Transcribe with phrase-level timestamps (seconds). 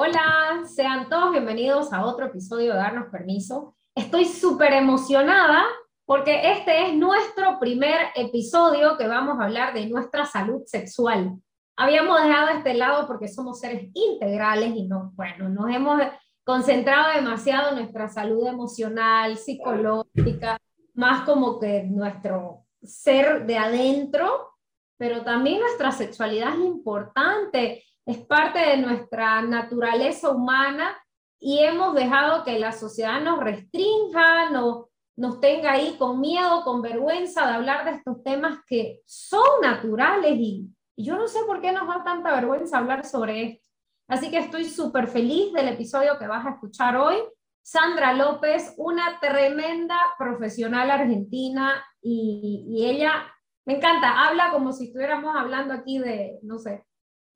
[0.00, 3.74] Hola, sean todos bienvenidos a otro episodio de Darnos Permiso.
[3.96, 5.64] Estoy súper emocionada
[6.04, 11.42] porque este es nuestro primer episodio que vamos a hablar de nuestra salud sexual.
[11.76, 16.00] Habíamos dejado este lado porque somos seres integrales y no, bueno, nos hemos
[16.44, 20.58] concentrado demasiado en nuestra salud emocional, psicológica,
[20.94, 24.52] más como que nuestro ser de adentro,
[24.96, 30.96] pero también nuestra sexualidad es importante es parte de nuestra naturaleza humana
[31.38, 36.80] y hemos dejado que la sociedad nos restrinja, no, nos tenga ahí con miedo, con
[36.80, 41.70] vergüenza de hablar de estos temas que son naturales y, yo no sé por qué
[41.70, 43.68] nos da tanta vergüenza hablar sobre esto.
[44.08, 47.16] Así que estoy súper feliz del episodio que vas a escuchar hoy.
[47.62, 53.32] Sandra López, una tremenda profesional argentina y, y ella,
[53.64, 56.84] me encanta, habla como si estuviéramos hablando aquí de, no sé,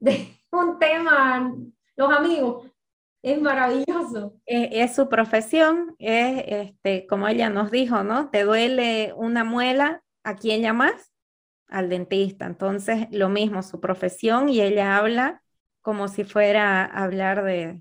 [0.00, 1.54] de un tema,
[1.96, 2.68] los amigos.
[3.22, 4.34] Es maravilloso.
[4.46, 8.30] Es, su profesión, es este, como ella nos dijo, ¿no?
[8.30, 11.12] Te duele una muela, ¿a quién llamas?
[11.68, 12.46] Al dentista.
[12.46, 15.42] Entonces, lo mismo, su profesión y ella habla
[15.82, 17.80] como si fuera a hablar de,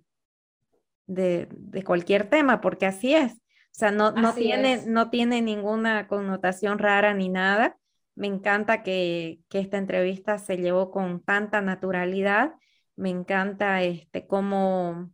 [1.08, 3.34] de, de cualquier tema, porque así es.
[3.34, 7.78] O sea, no, no tiene, no tiene ninguna connotación rara ni nada.
[8.22, 12.54] Me encanta que, esta entrevista se llevó con tanta naturalidad
[12.96, 15.10] me encanta este, como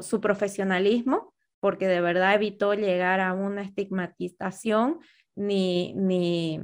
[0.00, 5.00] su profesionalismo, porque de verdad evitó llegar a una estigmatización
[5.34, 6.60] ni, ni,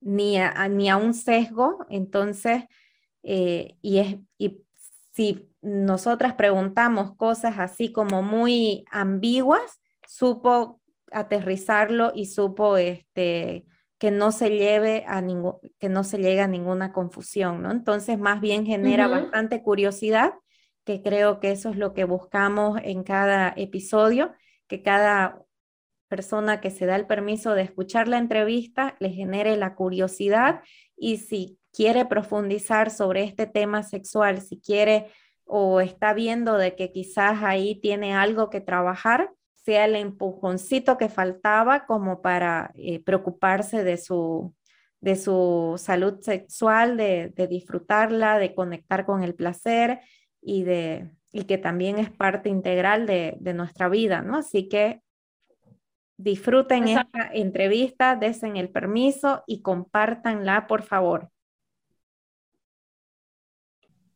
[0.00, 1.84] ni, a, ni a un sesgo.
[1.90, 2.64] Entonces,
[3.22, 4.64] eh, y, es, y
[5.12, 10.80] si nosotras preguntamos cosas así como muy ambiguas, supo
[11.12, 13.66] aterrizarlo y supo este,
[14.04, 17.70] que no se lleve a ningún, que no se llegue a ninguna confusión, ¿no?
[17.70, 20.34] Entonces, más bien genera bastante curiosidad,
[20.84, 24.34] que creo que eso es lo que buscamos en cada episodio,
[24.66, 25.42] que cada
[26.08, 30.60] persona que se da el permiso de escuchar la entrevista le genere la curiosidad
[30.98, 35.06] y si quiere profundizar sobre este tema sexual, si quiere
[35.46, 39.30] o está viendo de que quizás ahí tiene algo que trabajar,
[39.64, 44.54] sea el empujoncito que faltaba como para eh, preocuparse de su,
[45.00, 50.00] de su salud sexual, de, disfrutarla, de conectar con el placer
[50.42, 54.38] y, de, y que también es parte integral de, nuestra vida, ¿no?
[54.38, 55.00] Así que
[56.18, 61.30] disfruten esta entrevista, desen el permiso y compártanla, por favor.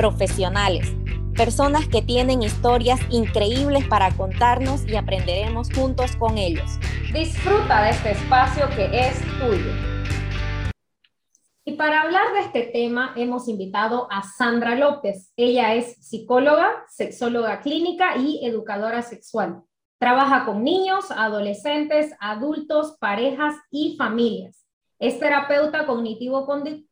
[0.00, 0.96] profesionales,
[1.36, 6.64] personas que tienen historias increíbles para contarnos y aprenderemos juntos con ellos.
[7.12, 9.72] Disfruta de este espacio que es tuyo.
[11.66, 15.34] Y para hablar de este tema hemos invitado a Sandra López.
[15.36, 19.64] Ella es psicóloga, sexóloga clínica y educadora sexual.
[19.98, 24.64] Trabaja con niños, adolescentes, adultos, parejas y familias.
[24.98, 25.86] Es terapeuta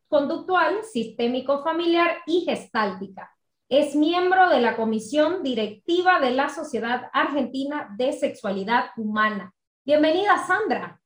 [0.08, 3.30] cognitivo-conductual, sistémico familiar y gestáltica.
[3.69, 9.52] Es miembro de la Comisión Directiva de la Sociedad Argentina de Sexualidad Humana.
[9.84, 11.00] Bienvenida, Sandra.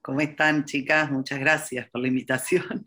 [0.00, 1.10] ¿Cómo están, chicas?
[1.10, 2.86] Muchas gracias por la invitación.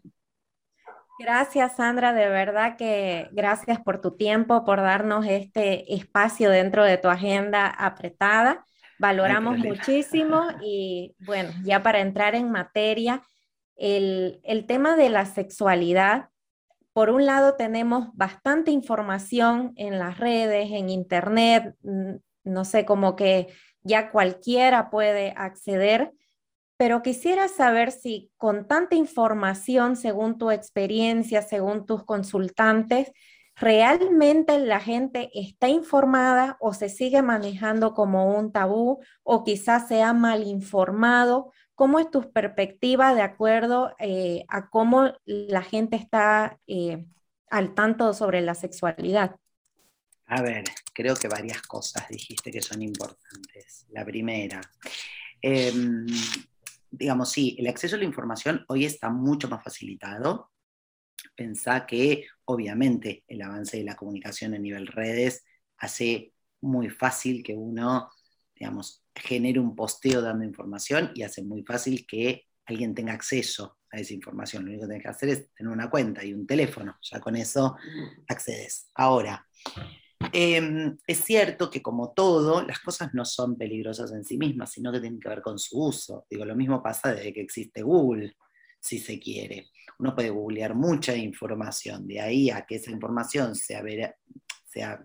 [1.17, 6.97] Gracias, Sandra, de verdad que gracias por tu tiempo, por darnos este espacio dentro de
[6.97, 8.65] tu agenda apretada.
[8.99, 13.21] Valoramos muchísimo y bueno, ya para entrar en materia,
[13.75, 16.29] el, tema de la sexualidad,
[16.93, 21.75] por un lado tenemos bastante información en las redes, en internet,
[22.43, 23.47] no sé, como que
[23.83, 26.13] ya cualquiera puede acceder
[26.77, 33.11] pero quisiera saber si con tanta información, según tu experiencia, según tus consultantes,
[33.55, 40.03] ¿realmente la gente está informada o se sigue manejando como un tabú o quizás se
[40.03, 41.53] ha mal informado?
[41.75, 47.05] ¿Cómo es tu perspectiva de acuerdo eh, a cómo la gente está eh,
[47.49, 49.35] al tanto sobre la sexualidad?
[50.27, 50.63] A ver,
[50.93, 53.85] creo que varias cosas dijiste que son importantes.
[53.89, 54.61] La primera,
[55.41, 56.07] em,
[56.89, 60.51] digamos, sí, el acceso a la información hoy está mucho más facilitado.
[61.35, 65.43] Pensá que, obviamente, el avance de la comunicación a nivel redes
[65.77, 68.09] hace muy fácil que uno,
[68.55, 73.99] digamos, genere un posteo dando información y hace muy fácil que alguien tenga acceso a
[73.99, 74.63] esa información.
[74.63, 76.97] Lo único que tienes que hacer es tener una cuenta y un teléfono.
[77.01, 77.75] Ya con eso
[78.27, 78.89] accedes.
[78.95, 79.45] Ahora,
[80.31, 84.91] em, es cierto que como todo, las cosas no son peligrosas en sí mismas, sino
[84.91, 86.25] que tienen que ver con su uso.
[86.29, 88.35] Digo, lo mismo pasa desde que existe Google,
[88.79, 89.69] si se quiere.
[89.99, 93.81] Uno puede googlear mucha información, de ahí a que esa información sea,
[94.75, 95.01] sea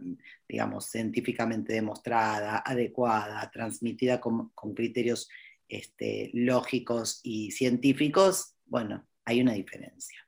[0.49, 5.29] digamos, científicamente demostrada, adecuada, transmitida con, criterios
[5.69, 10.19] este, lógicos y científicos, bueno, hay una diferencia.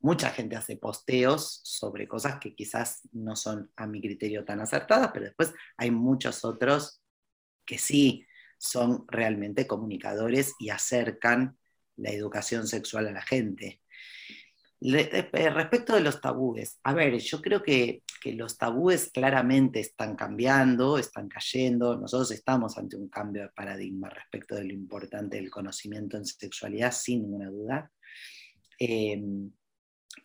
[0.00, 5.10] Mucha gente hace posteos sobre cosas que quizás no son a mi criterio tan acertadas,
[5.12, 7.00] pero después hay muchos otros
[7.64, 8.26] que sí
[8.58, 11.56] son realmente comunicadores y acercan
[11.96, 13.80] la educación sexual a la gente.
[14.80, 18.02] Eh, respecto de los tabúes, a ver, yo creo que,
[18.34, 21.96] los tabúes claramente están cambiando, están cayendo.
[21.96, 26.90] Nosotros estamos ante un cambio de paradigma respecto de lo importante del conocimiento en sexualidad,
[26.90, 27.92] sin ninguna duda.
[28.80, 29.52] Em,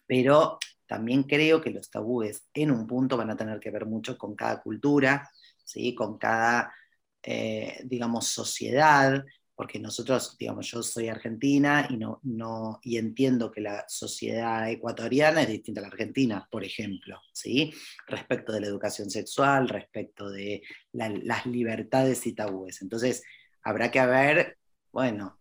[0.08, 0.58] pero
[0.88, 4.36] también creo que los tabúes en un punto van a tener que ver mucho con
[4.36, 5.30] cada cultura,
[5.64, 5.94] ¿sí?
[5.94, 6.74] con cada,
[7.22, 9.24] eh, digamos, sociedad,
[9.56, 15.44] porque nosotros, digamos, yo soy argentina y, no, no, y entiendo que la sociedad ecuatoriana
[15.44, 17.74] es distinta a la argentina, por ejemplo, ¿sí?
[18.08, 20.64] respecto de la educación sexual, respecto de
[20.94, 22.82] las libertades y tabúes.
[22.82, 23.24] Entonces,
[23.64, 24.58] habrá que ver,
[24.92, 25.38] bueno,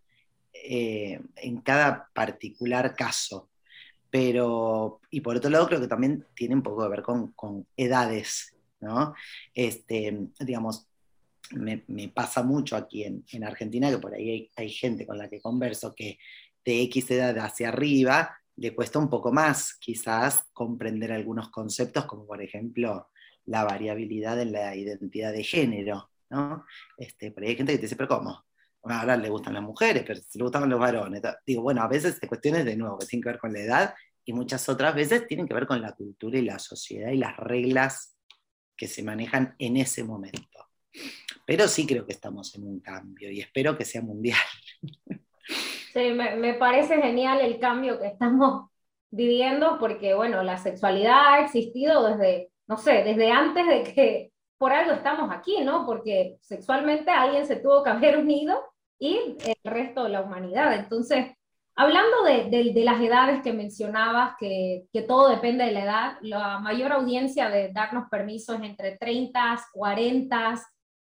[0.53, 3.49] eh, en cada particular caso.
[4.11, 7.67] Pero, y por otro lado, creo que también tiene un poco que ver con, con
[7.77, 9.15] edades, ¿no?
[9.55, 10.90] Este, digamos,
[11.53, 15.95] me, pasa mucho aquí en, Argentina, que por ahí hay, gente con la que converso
[15.95, 16.19] que
[16.65, 22.27] de X edad hacia arriba le cuesta un poco más quizás comprender algunos conceptos, como
[22.27, 23.09] por ejemplo
[23.47, 26.11] la variabilidad en la identidad de género.
[26.29, 26.65] ¿no?
[26.97, 28.45] Este, pero hay gente que te dice, pero ¿cómo?
[28.83, 31.23] ahora le gustan las mujeres, pero si le gustan los varones.
[31.47, 33.95] Digo, bueno, a veces hay cuestiones de nuevo que tienen que ver con la edad
[34.25, 37.37] y muchas otras veces tienen que ver con la cultura y la sociedad y las
[37.37, 38.17] reglas
[38.77, 40.69] que se manejan en ese momento.
[41.51, 44.39] Pero sí creo que estamos en un cambio y espero que sea mundial.
[45.93, 48.71] Sí, me, parece genial el cambio que estamos
[49.11, 54.73] viviendo porque, bueno, la sexualidad ha existido desde, no sé, desde antes de que por
[54.73, 55.85] algo estamos aquí, ¿no?
[55.87, 58.63] Porque sexualmente alguien se tuvo que haber unido
[59.01, 60.75] y el resto de la humanidad.
[60.75, 61.27] Entonces,
[61.75, 66.61] hablando de, de, las edades que mencionabas, que, que, todo depende de la edad, la
[66.61, 70.55] mayor audiencia de darnos permiso es entre 30, 40,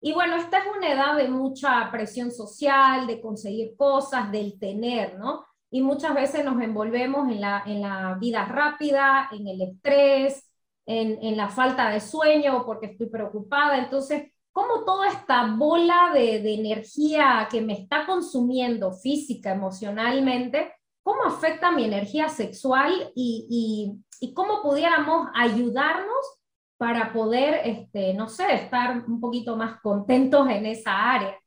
[0.01, 5.17] y bueno, esta es una edad de mucha presión social, de conseguir cosas, del tener,
[5.19, 5.45] ¿no?
[5.71, 10.49] Y muchas veces nos envolvemos en la, en la vida rápida, en el estrés,
[10.85, 13.77] en, en la falta de sueño porque estoy preocupada.
[13.77, 20.73] Entonces, ¿cómo toda esta bola de, de energía que me está consumiendo física, emocionalmente,
[21.03, 26.38] cómo afecta mi energía sexual y, y, y cómo pudiéramos ayudarnos
[26.79, 31.37] para poder, este, no sé, estar un poquito más contentos en esa área?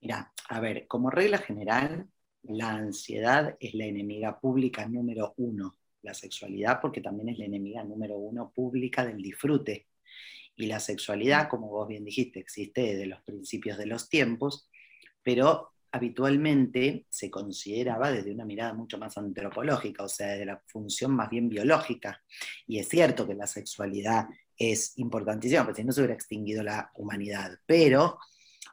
[0.00, 2.08] Mira, a ver, como regla general,
[2.42, 7.84] la ansiedad es la enemiga pública número uno, la sexualidad porque también es la enemiga
[7.84, 9.86] número uno pública del disfrute.
[10.56, 14.68] Y la sexualidad, como vos bien dijiste, existe desde los principios de los tiempos,
[15.22, 21.14] pero habitualmente se consideraba desde una mirada mucho más antropológica, o sea, desde la función
[21.14, 22.22] más bien biológica.
[22.66, 26.90] Y es cierto que la sexualidad es importantísima, porque si no se hubiera extinguido la
[26.94, 27.58] humanidad.
[27.66, 28.18] Pero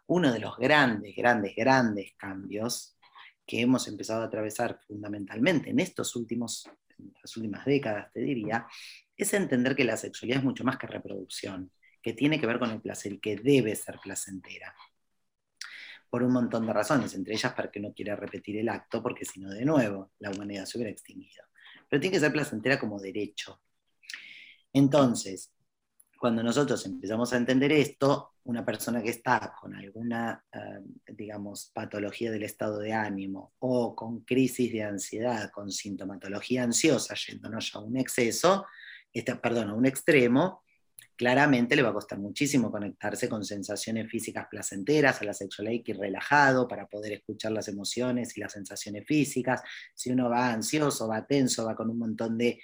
[0.07, 2.97] uno de los grandes, grandes, grandes cambios
[3.45, 6.69] que hemos empezado a atravesar fundamentalmente en estos últimos,
[7.21, 8.65] las últimas décadas, te diría,
[9.17, 11.71] es entender que la sexualidad es mucho más que reproducción,
[12.01, 14.73] que tiene que ver con el placer y que debe ser placentera
[16.09, 19.25] por un montón de razones, entre ellas para que no quiera repetir el acto, porque
[19.25, 21.43] si no, de nuevo, la humanidad se hubiera extinguido.
[21.87, 23.61] Pero tiene que ser placentera como derecho.
[24.73, 25.51] Entonces,
[26.19, 32.31] cuando nosotros empezamos a entender esto, una persona que está con alguna, eh, digamos, patología
[32.31, 37.97] del estado de ánimo o con crisis de ansiedad, con sintomatología ansiosa, yéndonos a un
[37.97, 38.65] exceso,
[39.41, 40.63] perdón, a un extremo,
[41.19, 45.33] claramente le va a costar muchísimo conectarse con sensaciones físicas placenteras, a la
[45.83, 49.61] que ir relajado para poder escuchar las emociones y las sensaciones físicas.
[49.93, 52.61] Si uno va ansioso, va tenso, va con un montón de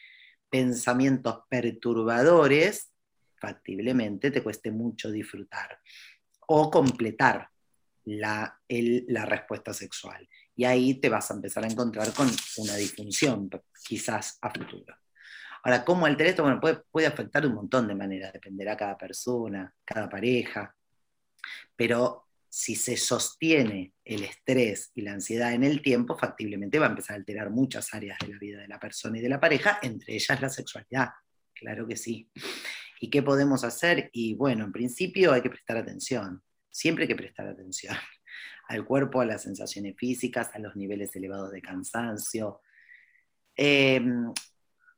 [0.49, 2.93] pensamientos perturbadores,
[3.35, 5.77] factiblemente te cueste mucho disfrutar
[6.47, 7.49] o completar
[8.05, 10.29] la, la respuesta sexual.
[10.55, 13.49] Y ahí te vas a empezar a encontrar con una disfunción,
[13.85, 14.95] quizás a futuro.
[15.65, 16.43] Ahora, ¿cómo altera esto?
[16.43, 20.75] Bueno, puede, puede afectar de un montón de maneras, dependerá cada persona, cada pareja,
[21.75, 26.89] pero si se sostiene el estrés y la ansiedad en el tiempo, factiblemente va a
[26.89, 29.79] empezar a alterar muchas áreas de la vida de la persona y de la pareja,
[29.81, 31.09] entre ellas la sexualidad,
[31.55, 32.29] claro que sí.
[33.01, 34.11] ¿Y qué podemos hacer?
[34.13, 37.95] Y bueno, en principio hay que prestar atención, siempre hay que prestar atención
[38.67, 42.61] al cuerpo, a las sensaciones físicas, a los niveles elevados de cansancio.
[43.55, 44.31] Em,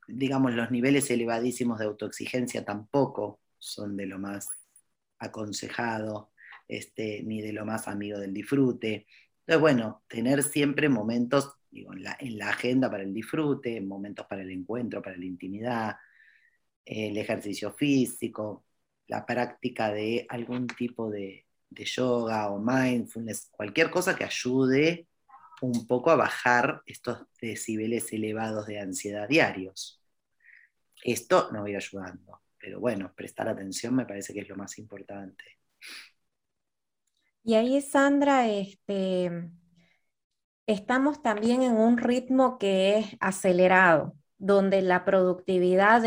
[0.07, 4.47] digamos, los niveles elevadísimos de autoexigencia tampoco son de lo más
[5.19, 6.31] aconsejado,
[6.67, 9.07] este, ni de lo más amigo del disfrute.
[9.39, 12.03] Entonces, bueno, tener siempre momentos digo, en,
[12.37, 15.95] la, agenda para el disfrute, momentos para el encuentro, para la intimidad,
[16.85, 18.65] el ejercicio físico,
[19.07, 25.07] la práctica de algún tipo de, de yoga o mindfulness, cualquier cosa que ayude
[25.61, 29.96] un poco a bajar estos decibeles elevados de ansiedad diarios.
[31.03, 35.43] Esto nos va ayudando, pero bueno, prestar atención me parece que es lo más importante.
[37.43, 39.49] Y ahí, Sandra, este,
[40.65, 46.03] estamos también en un ritmo que es acelerado, donde la productividad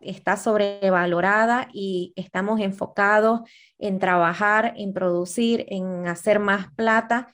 [0.00, 3.48] está sobrevalorada y estamos enfocados
[3.78, 7.28] en trabajar, en producir, en hacer más plata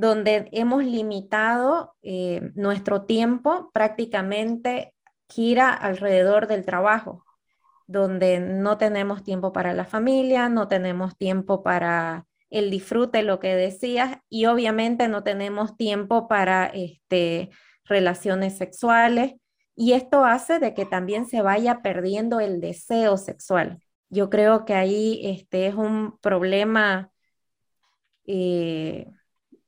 [0.00, 4.94] donde hemos limitado eh, nuestro tiempo prácticamente
[5.30, 7.24] gira alrededor del trabajo,
[7.86, 13.54] donde no tenemos tiempo para la familia, no tenemos tiempo para el disfrute, lo que
[13.54, 17.50] decías, y obviamente no tenemos tiempo para este,
[17.84, 19.34] relaciones sexuales.
[19.76, 23.80] Y esto hace de que también se vaya perdiendo el deseo sexual.
[24.08, 27.10] Yo creo que ahí este, es un problema
[28.32, 29.10] eh,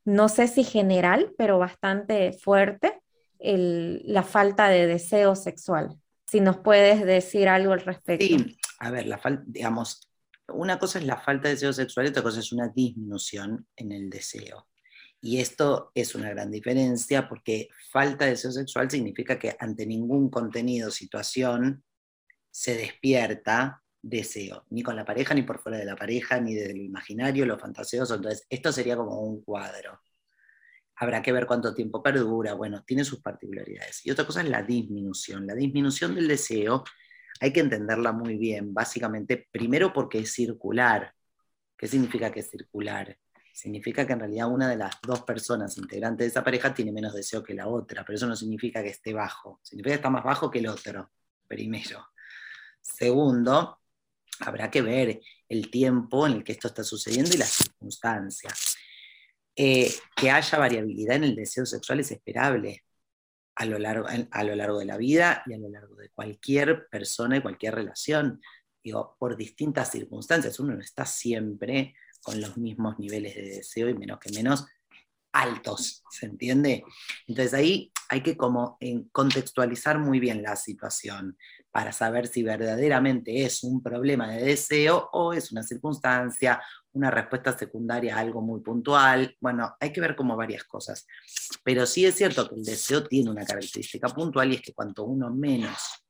[0.04, 3.01] no sé si general, pero bastante fuerte,
[3.42, 5.98] la falta de deseo sexual.
[6.26, 8.24] Si nos puedes decir algo al respecto.
[8.24, 10.08] Sí, a ver, la falta, digamos,
[10.48, 13.92] una cosa es la falta de deseo sexual y otra cosa es una disminución en
[13.92, 14.68] el deseo.
[15.20, 20.30] Y esto es una gran diferencia porque falta de deseo sexual significa que ante ningún
[20.30, 21.84] contenido, situación,
[22.50, 26.74] se despierta deseo, ni con la pareja, ni por fuera de la pareja, ni desde
[26.74, 28.16] lo imaginario, lo fantasioso.
[28.16, 30.00] Entonces, esto sería como un cuadro.
[31.02, 34.06] Habrá que ver cuánto tiempo perdura, bueno, tiene sus particularidades.
[34.06, 35.48] Y otra cosa es la disminución.
[35.48, 36.84] La disminución del deseo
[37.40, 41.12] hay que entenderla muy bien, básicamente, primero porque es circular.
[41.76, 43.18] ¿Qué significa que es circular?
[43.52, 47.14] Significa que en realidad una de las dos personas integrantes de esa pareja tiene menos
[47.14, 50.22] deseo que la otra, pero eso no significa que esté bajo, significa que está más
[50.22, 51.10] bajo que el otro,
[51.48, 52.06] primero.
[52.80, 53.80] Segundo,
[54.38, 58.71] habrá que ver el tiempo en el que esto está sucediendo y las circunstancias.
[59.54, 62.84] Eh, que haya variabilidad en el deseo sexual es esperable
[63.54, 66.88] a lo, largo, a lo largo de la vida y a lo largo de cualquier
[66.88, 68.40] persona y cualquier relación.
[68.82, 73.94] Digo, por distintas circunstancias, uno no está siempre con los mismos niveles de deseo y
[73.94, 74.66] menos que menos
[75.32, 76.84] altos, ¿se entiende?
[77.26, 78.78] Entonces ahí hay que como
[79.12, 81.38] contextualizar muy bien la situación
[81.70, 87.56] para saber si verdaderamente es un problema de deseo o es una circunstancia, una respuesta
[87.56, 89.36] secundaria a algo muy puntual.
[89.40, 91.06] Bueno, hay que ver como varias cosas.
[91.64, 95.04] Pero sí es cierto que el deseo tiene una característica puntual y es que cuanto
[95.04, 96.04] uno menos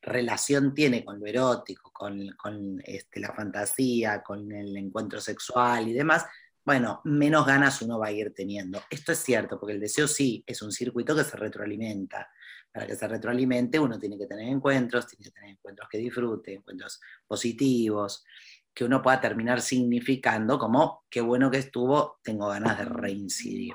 [0.00, 6.26] relación tiene con lo erótico, con, este, la fantasía, con el encuentro sexual y demás,
[6.64, 8.82] bueno, menos ganas uno va a ir teniendo.
[8.90, 12.28] Esto es cierto, porque el deseo sí es un circuito que se retroalimenta
[12.72, 16.54] para que se retroalimente uno tiene que tener encuentros, tiene que tener encuentros que disfrute,
[16.54, 18.24] encuentros positivos,
[18.74, 23.74] que uno pueda terminar significando como qué bueno que estuvo, tengo ganas de reincidir.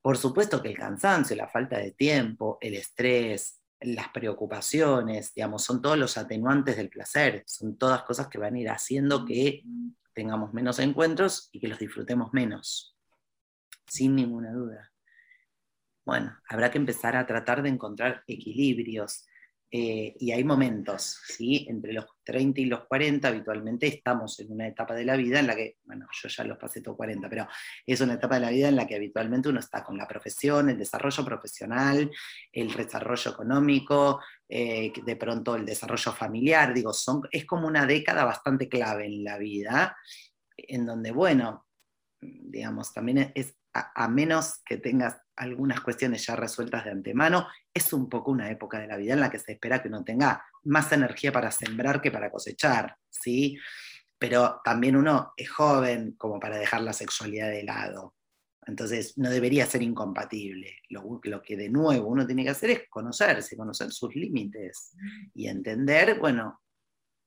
[0.00, 5.82] Por supuesto que el cansancio, la falta de tiempo, el estrés, las preocupaciones, digamos, son
[5.82, 9.62] todos los atenuantes del placer, son todas cosas que van a ir haciendo que
[10.14, 12.96] tengamos menos encuentros y que los disfrutemos menos,
[13.86, 14.92] sin ninguna duda
[16.06, 19.26] bueno, habrá que empezar a tratar de encontrar equilibrios.
[19.78, 21.66] Eh, y hay momentos, ¿sí?
[21.68, 25.46] Entre los 30 y los 40 habitualmente estamos en una etapa de la vida en
[25.46, 27.46] la que, bueno, yo ya los pasé todo 40, pero
[27.84, 30.70] es una etapa de la vida en la que habitualmente uno está con la profesión,
[30.70, 32.10] el desarrollo profesional,
[32.50, 38.24] el desarrollo económico, eh, de pronto el desarrollo familiar, digo, son, es como una década
[38.24, 39.94] bastante clave en la vida,
[40.56, 41.66] en donde, bueno,
[42.22, 48.08] digamos, también es, a menos que tengas algunas cuestiones ya resueltas de antemano, es un
[48.08, 50.90] poco una época de la vida en la que se espera que uno tenga más
[50.92, 53.58] energía para sembrar que para cosechar, ¿sí?
[54.18, 58.14] Pero también uno es joven como para dejar la sexualidad de lado.
[58.66, 60.78] Entonces, no debería ser incompatible.
[60.88, 64.96] Lo, lo, que de nuevo uno tiene que hacer es conocerse, conocer sus límites
[65.34, 66.62] y entender, bueno,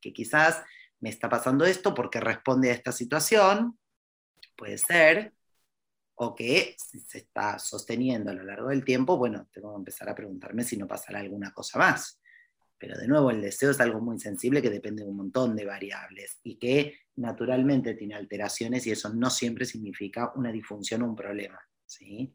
[0.02, 0.64] que quizás
[1.00, 3.78] me está pasando esto porque responde a esta situación,
[4.58, 5.34] puede ser,
[6.22, 10.16] o que se está sosteniendo a lo largo del tiempo, bueno, tengo que empezar a
[10.16, 12.20] preguntarme si no pasará alguna cosa más.
[12.78, 15.66] Pero de nuevo, el deseo es algo muy sensible que depende de un montón de
[15.66, 21.16] variables y que naturalmente tiene alteraciones y eso no siempre significa una disfunción o un
[21.16, 21.60] problema.
[21.86, 22.34] ¿sí?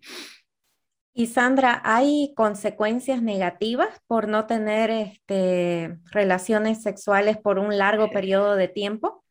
[1.13, 8.11] Y Sandra, ¿hay consecuencias negativas por no tener este, relaciones sexuales por un largo eh.
[8.15, 9.24] periodo de tiempo?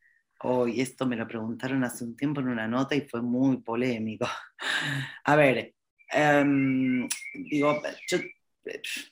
[0.43, 4.27] Hoy, esto me lo preguntaron hace un tiempo en una nota y fue muy polémico.
[5.23, 5.73] A ver,
[6.09, 8.17] em, digo, yo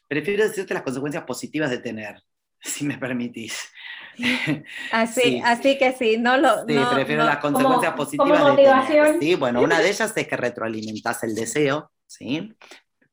[0.08, 2.22] prefiero decirte las consecuencias positivas de tener,
[2.60, 3.58] si me permitís.
[4.92, 6.66] Así, así que sí, no lo.
[6.68, 9.20] Sí, prefiero las consecuencias positivas de tener.
[9.20, 12.54] Sí, bueno, una de ellas es que retroalimentas el deseo, ¿sí?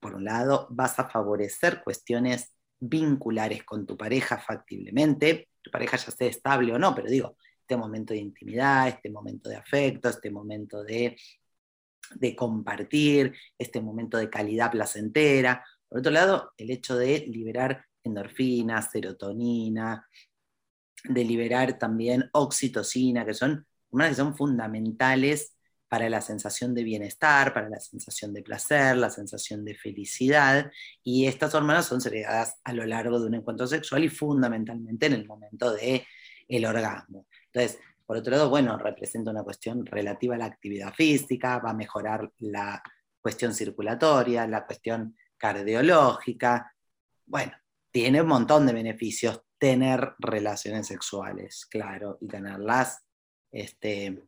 [0.00, 6.10] Por un lado, vas a favorecer cuestiones vinculares con tu pareja factiblemente, tu pareja ya
[6.10, 7.36] sea estable o no, pero digo,
[7.68, 11.14] este momento de intimidad, este momento de afecto, este momento de,
[12.14, 15.62] de compartir, este momento de calidad placentera.
[15.86, 20.08] Por otro lado, el hecho de liberar endorfinas, serotonina,
[21.04, 25.54] de liberar también oxitocina, que son hormonas que son fundamentales
[25.88, 30.70] para la sensación de bienestar, para la sensación de placer, la sensación de felicidad.
[31.02, 35.12] Y estas hormonas son segregadas a lo largo de un encuentro sexual y fundamentalmente en
[35.12, 36.02] el momento del
[36.48, 37.26] el orgasmo.
[37.58, 41.74] Entonces, por otro lado, bueno, representa una cuestión relativa a la actividad física, va a
[41.74, 42.80] mejorar la
[43.20, 46.72] cuestión circulatoria, la cuestión cardiológica.
[47.26, 47.52] Bueno,
[47.90, 53.04] tiene un montón de beneficios tener relaciones sexuales, claro, y tenerlas
[53.50, 54.22] este,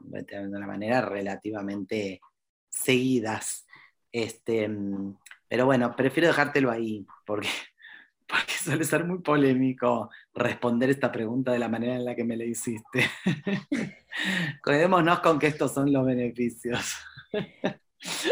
[0.00, 2.22] de una manera relativamente
[2.70, 3.66] seguidas.
[4.10, 4.70] Este,
[5.46, 7.48] pero bueno, prefiero dejártelo ahí, porque
[8.26, 12.36] porque suele ser muy polémico responder esta pregunta de la manera en la que me
[12.36, 13.04] la hiciste.
[14.64, 16.94] Quedémonos con que estos son los beneficios.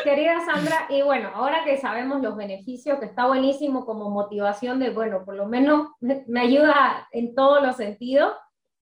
[0.04, 4.90] Querida Sandra, y bueno, ahora que sabemos los beneficios, que está buenísimo como motivación de,
[4.90, 8.34] bueno, por lo menos me ayuda en todos los sentidos.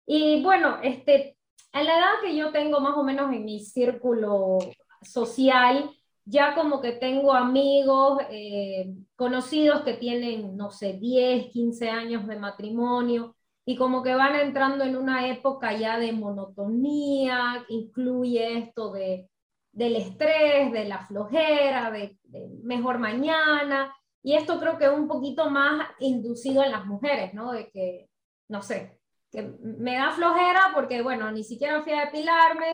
[0.05, 1.37] Y bueno, este,
[1.73, 4.59] a la edad que yo tengo más o menos en mi círculo
[5.03, 5.91] social,
[6.31, 12.37] ya como que tengo amigos, eh, conocidos que tienen, no sé, 10, 15 años de
[12.37, 19.29] matrimonio y como que van entrando en una época ya de monotonía, incluye esto de,
[19.73, 22.17] del estrés, de la flojera, de,
[22.63, 27.53] mejor mañana, y esto creo que es un poquito más inducido en las mujeres, ¿no?
[27.53, 28.09] De que,
[28.49, 32.73] no sé, que me da flojera porque, bueno, ni siquiera fui a depilarme,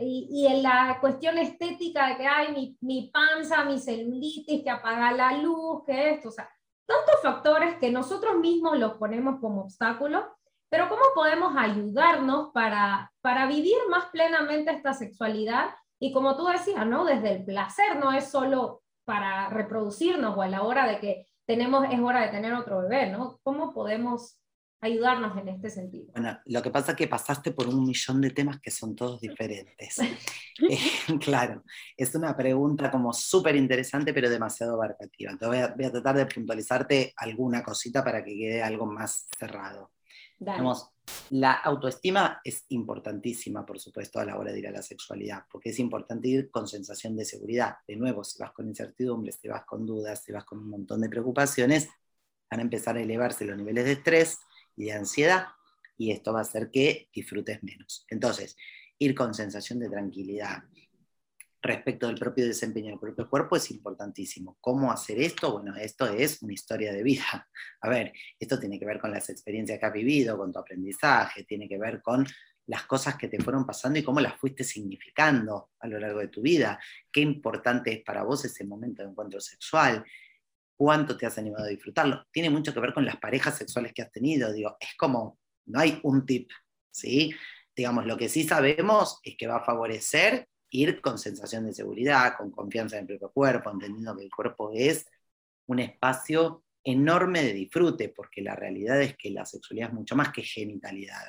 [0.00, 5.12] y, en la cuestión estética de que hay mi, mi, panza, mi celulitis, que apaga
[5.12, 6.48] la luz, que esto, o sea,
[6.86, 10.24] tantos factores que nosotros mismos los ponemos como obstáculos,
[10.68, 15.70] pero ¿cómo podemos ayudarnos para, para vivir más plenamente esta sexualidad?
[15.98, 17.04] Y como tú decías, ¿no?
[17.04, 21.86] Desde el placer, no es solo para reproducirnos o a la hora de que tenemos,
[21.90, 23.40] es hora de tener otro bebé, ¿no?
[23.42, 24.39] ¿Cómo podemos
[24.80, 26.12] ayudarnos en este sentido.
[26.12, 29.20] Bueno, lo que pasa es que pasaste por un millón de temas que son todos
[29.20, 29.96] diferentes.
[30.68, 30.78] Eh,
[31.20, 31.64] claro,
[31.96, 35.30] es una pregunta como súper interesante, pero demasiado abarcativa.
[35.30, 39.92] Entonces voy a, tratar de puntualizarte alguna cosita para que quede algo más cerrado.
[40.38, 40.90] Vamos,
[41.30, 45.70] la autoestima es importantísima, por supuesto, a la hora de ir a la sexualidad, porque
[45.70, 47.76] es importante ir con sensación de seguridad.
[47.88, 51.00] De nuevo, si vas con incertidumbres, si vas con dudas, si vas con un montón
[51.00, 51.88] de preocupaciones,
[52.50, 54.40] van a empezar a elevarse los niveles de estrés,
[54.76, 55.48] y de ansiedad,
[55.96, 58.06] y esto va a hacer que disfrutes menos.
[58.08, 58.56] Entonces,
[58.98, 60.64] ir con sensación de tranquilidad
[61.62, 64.56] respecto del propio desempeño del propio cuerpo es importantísimo.
[64.60, 65.52] ¿Cómo hacer esto?
[65.52, 67.48] Bueno, esto es una historia de vida.
[67.82, 71.44] A ver, esto tiene que ver con las experiencias que has vivido, con tu aprendizaje,
[71.44, 72.26] tiene que ver con
[72.66, 76.28] las cosas que te fueron pasando y cómo las fuiste significando a lo largo de
[76.28, 76.78] tu vida.
[77.12, 80.04] Qué importante es para vos ese momento de encuentro sexual
[80.80, 82.24] cuánto te has animado a disfrutarlo.
[82.32, 84.50] Tiene mucho que ver con las parejas sexuales que has tenido.
[84.50, 86.48] Digo, es como, no hay un tip,
[86.90, 87.30] ¿sí?
[87.76, 92.32] Digamos, lo que sí sabemos es que va a favorecer ir con sensación de seguridad,
[92.38, 95.06] con confianza en el propio cuerpo, entendiendo que el cuerpo es
[95.66, 100.32] un espacio enorme de disfrute, porque la realidad es que la sexualidad es mucho más
[100.32, 101.26] que genitalidad.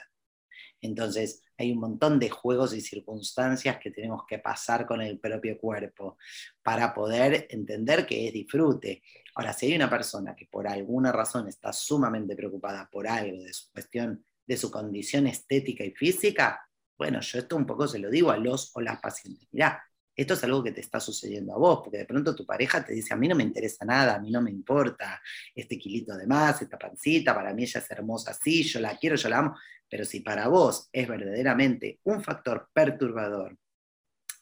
[0.82, 5.58] Entonces, hay un montón de juegos y circunstancias que tenemos que pasar con el propio
[5.58, 6.18] cuerpo
[6.64, 9.04] para poder entender que es disfrute.
[9.36, 13.54] Ahora, si hay una persona que por alguna razón está sumamente preocupada por algo de
[13.54, 16.68] su cuestión, de su condición estética y física,
[16.98, 19.48] bueno, yo esto un poco se lo digo a los o las pacientes.
[19.52, 19.84] Mirá,
[20.22, 22.94] esto es algo que te está sucediendo a vos, porque de pronto tu pareja te
[22.94, 25.22] dice, a mí no me interesa nada, a mí no me importa
[25.56, 29.16] este kilito de más, esta pancita, para mí ella es hermosa así, yo la quiero,
[29.16, 29.58] yo la amo,
[29.90, 33.58] pero si para vos es verdaderamente un factor perturbador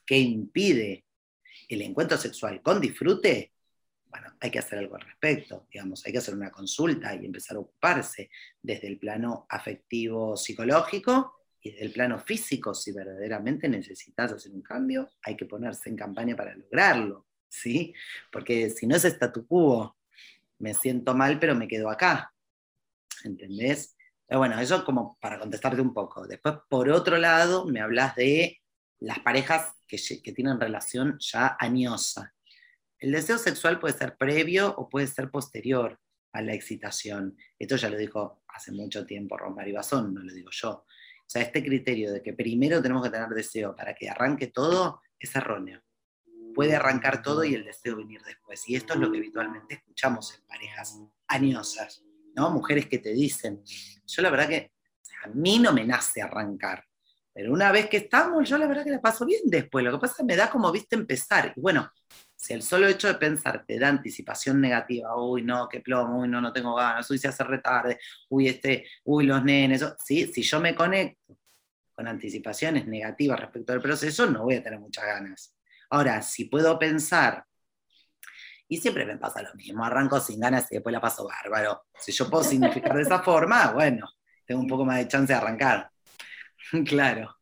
[0.06, 1.06] que impide
[1.68, 3.54] el encuentro sexual con disfrute,
[4.08, 7.58] bueno, hay que hacer algo al respecto, digamos, hay que hacer una consulta y empezar
[7.58, 8.30] a ocuparse
[8.62, 14.62] desde el plano afectivo psicológico y desde el plano físico, si verdaderamente necesitas hacer un
[14.62, 17.94] cambio, hay que ponerse en campaña para lograrlo, ¿sí?
[18.32, 19.98] Porque si no es statu quo,
[20.60, 22.34] me siento mal, pero me quedo acá,
[23.24, 23.96] ¿entendés?
[24.32, 26.28] bueno, eso como para contestarte un poco.
[26.28, 28.62] Después, por otro lado, me hablas de
[29.00, 32.36] las parejas que, que tienen relación ya añosa,
[33.00, 35.98] el deseo sexual puede ser previo o puede ser posterior
[36.34, 37.38] a la excitación.
[37.58, 40.86] Esto ya lo dijo hace mucho tiempo Romario Bazón, no lo digo yo.
[41.30, 45.04] O sea, este criterio de que primero tenemos que tener deseo para que arranque todo
[45.20, 45.80] es erróneo.
[46.56, 48.68] Puede arrancar todo y el deseo venir después.
[48.68, 52.04] Y esto es lo que habitualmente escuchamos en parejas añosas,
[52.36, 52.50] ¿no?
[52.50, 53.62] Mujeres que te dicen,
[54.08, 54.72] yo la verdad que
[55.24, 56.84] a mí no me nace arrancar,
[57.32, 59.86] pero una vez que estamos, yo la verdad que la paso bien después.
[59.86, 61.54] Lo que pasa es que me da como viste empezar.
[61.56, 61.92] Y bueno,
[62.40, 66.30] si el solo hecho de pensar te da anticipación negativa, uy, no, qué plomo, uy,
[66.30, 68.00] no, no tengo ganas, uy, se hace retarde,
[68.30, 70.26] uy, este, uy, los nenes, ¿sí?
[70.34, 71.38] si yo me conecto
[71.94, 75.54] con anticipaciones negativas respecto al proceso, no voy a tener muchas ganas.
[75.90, 77.44] Ahora, si puedo pensar,
[78.70, 81.88] y siempre me pasa lo mismo, arranco sin ganas y después la paso bárbaro.
[82.00, 84.08] Si yo puedo significar de esa forma, bueno,
[84.46, 85.92] tengo un poco más de chance de arrancar.
[86.88, 87.36] claro.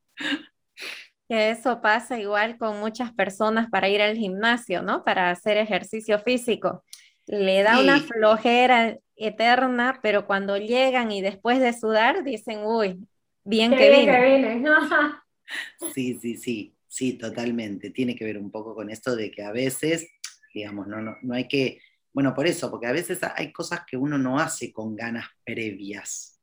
[1.27, 5.03] Que eso pasa igual con muchas personas para ir al gimnasio, ¿no?
[5.03, 6.83] Para hacer ejercicio físico.
[7.25, 13.05] Le da una flojera eterna, pero cuando llegan y después de sudar dicen, uy,
[13.43, 14.63] bien que viene.
[15.93, 17.89] sí, sí, sí, sí, totalmente.
[17.89, 20.07] Tiene que ver un poco con esto de que a veces,
[20.53, 21.81] digamos, no, no, no hay que,
[22.13, 26.39] bueno, por eso, porque a veces hay cosas que uno no hace con ganas previas.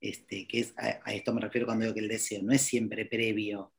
[0.00, 2.62] Este, que es, a, a esto me refiero cuando digo que el deseo no es
[2.62, 3.72] siempre previo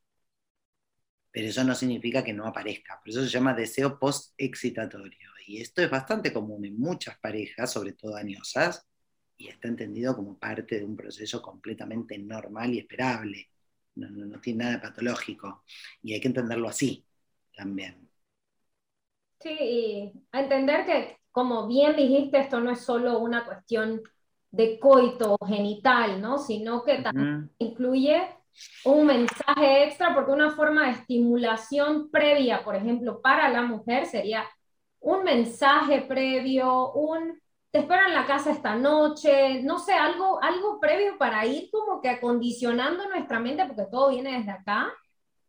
[1.33, 2.99] pero eso no significa que no aparezca.
[2.99, 5.31] Por eso se llama deseo post-excitatorio.
[5.47, 8.87] Y esto es bastante común en muchas parejas, sobre todo añosas,
[9.35, 13.49] y está entendido como parte de un proceso completamente normal y esperable.
[13.95, 15.63] No, no, tiene nada de patológico.
[16.03, 17.03] Y hay que entenderlo así
[17.55, 18.07] también.
[19.39, 24.03] Sí, y entender que, como bien dijiste, esto no es solo una cuestión
[24.51, 26.37] de coito genital, ¿no?
[26.37, 28.21] Sino que también incluye
[28.85, 34.45] un mensaje extra, porque una forma de estimulación previa, por ejemplo, para la mujer sería
[34.99, 37.41] un mensaje previo, un
[37.73, 42.01] te espero en la casa esta noche, no sé, algo, algo previo para ir como
[42.01, 44.93] que acondicionando nuestra mente, porque todo viene desde acá,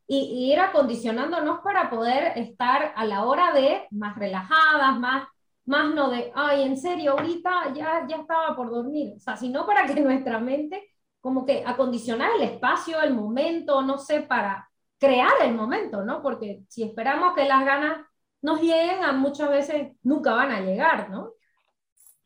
[0.06, 5.28] y, ir acondicionándonos para poder estar a la hora de más relajadas, más,
[5.66, 9.66] más no de, ay, en serio, ahorita ya, ya estaba por dormir, o sea, sino
[9.66, 10.93] para que nuestra mente
[11.24, 16.20] como que acondicionar el espacio, el momento, no sé, para crear el momento, ¿no?
[16.20, 18.06] Porque si esperamos que las ganas
[18.42, 21.32] nos lleguen, a muchas veces nunca van a llegar, ¿no?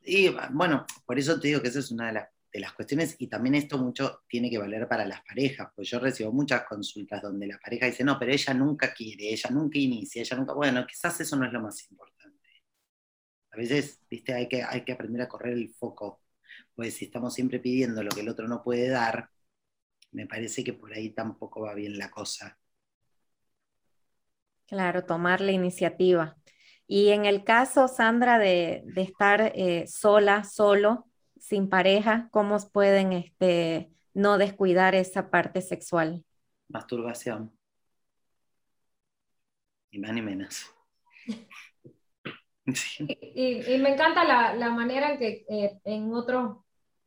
[0.01, 3.15] Y bueno, por eso te digo que esa es una de las, de las cuestiones
[3.21, 7.23] y también esto mucho tiene que valer para las parejas, pues yo recibo muchas consultas
[7.23, 10.85] donde la pareja dice, no, pero ella nunca quiere, ella nunca inicia, ella nunca, bueno,
[10.85, 12.49] quizás eso no es lo más importante.
[13.53, 16.21] A veces, viste, hay que, hay que aprender a correr el foco
[16.79, 19.31] pues si estamos siempre pidiendo lo que el otro no puede dar,
[20.13, 22.57] me parece que por ahí tampoco va bien la cosa.
[24.65, 26.37] Claro, tomar la iniciativa.
[26.87, 31.09] Y en el caso, Sandra, de, estar eh, sola, solo,
[31.41, 36.25] sin pareja, ¿cómo pueden este, no descuidar esa parte sexual?
[36.69, 37.59] Masturbación.
[39.91, 40.73] Ni más ni menos.
[42.71, 46.59] Y, me encanta la, manera en que eh, en otros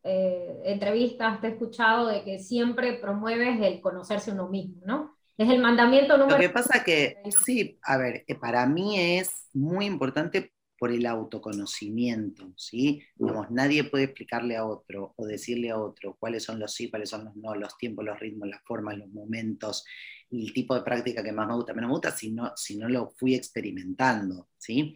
[0.04, 5.16] eh, entrevistas te he escuchado de que siempre promueves el conocerse uno mismo, ¿no?
[5.38, 6.38] Es el mandamiento número...
[6.38, 11.06] Lo que pasa que, sí, a ver, eh, para mí es muy importante por el
[11.06, 13.04] autoconocimiento, ¿sí?
[13.16, 17.10] Digamos, nadie puede explicarle a otro o decirle a otro cuáles son los sí, cuáles
[17.10, 19.86] son los no, los tiempos, los ritmos, las formas, los momentos,
[20.32, 22.90] el tipo de práctica que más me gusta, menos me gusta, si no, si no
[22.90, 24.96] lo fui experimentando, ¿sí?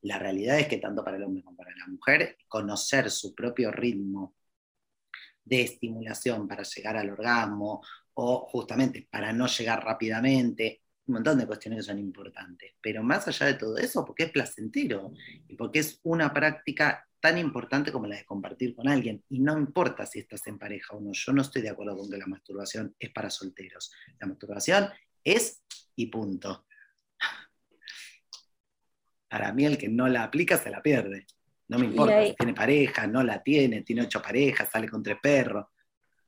[0.00, 3.70] La realidad es que tanto para el hombre como para la mujer, conocer su propio
[3.70, 4.35] ritmo
[5.46, 7.82] de estimulación para llegar al orgasmo
[8.14, 12.74] o justamente para no llegar rápidamente, un montón de cuestiones que son importantes.
[12.80, 15.12] Pero más allá de todo eso, porque es placentero
[15.48, 19.22] y porque es una práctica tan importante como la de compartir con alguien.
[19.28, 22.10] Y no importa si estás en pareja o no, yo no estoy de acuerdo con
[22.10, 23.92] que la masturbación es para solteros.
[24.18, 24.88] La masturbación
[25.22, 25.62] es
[25.94, 26.66] y punto.
[29.28, 31.26] Para mí el que no la aplica se la pierde.
[31.68, 35.18] No me importa si tiene pareja, no la tiene, tiene ocho parejas, sale con tres
[35.20, 35.66] perros.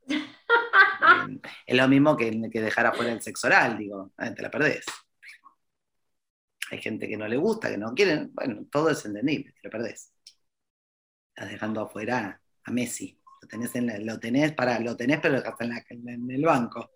[1.65, 4.85] es lo mismo que, que dejar afuera el sexo oral, digo, ah, te la perdés.
[6.71, 9.69] Hay gente que no le gusta, que no quiere, bueno, todo es entendible, te lo
[9.71, 10.13] perdés.
[11.29, 13.19] Estás dejando afuera a Messi.
[13.41, 16.91] Lo tenés, en lo tenés, para, lo tenés, pero lo dejaste en, el banco.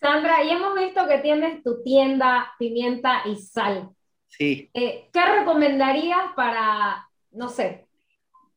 [0.00, 3.90] Sandra, y hemos visto que tienes tu tienda Pimienta y Sal.
[4.28, 4.70] Sí.
[4.74, 7.88] Eh, ¿Qué recomendarías para, no sé,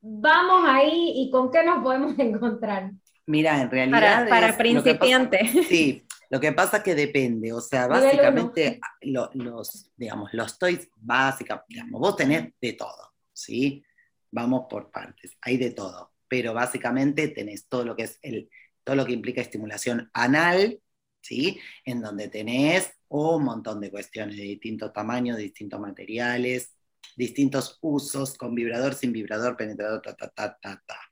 [0.02, 2.92] vamos ahí y con qué nos podemos encontrar?
[3.26, 4.28] Mira, en realidad.
[4.28, 5.52] Para, principiantes.
[5.70, 7.54] sí, lo que pasa es que depende.
[7.54, 13.84] O sea, básicamente, los, digamos, los toys básicos, digamos, vos tenés de todo, ¿sí?
[14.32, 16.12] Vamos por partes, hay de todo.
[16.28, 18.50] Pero básicamente tenés todo lo que es el,
[18.84, 20.82] todo lo que implica estimulación anal,
[21.22, 21.60] ¿sí?
[21.86, 26.76] En donde tenés un montón de cuestiones de distintos tamaños, distintos materiales,
[27.16, 31.12] distintos usos, con vibrador, sin vibrador, penetrador, ta, ta, ta, ta, ta